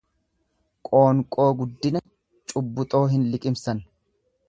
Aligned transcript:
Qoonqoo 0.89 1.47
guddina 1.61 2.03
cubbuxoo 2.55 3.07
hin 3.15 3.33
liqimsan. 3.37 3.89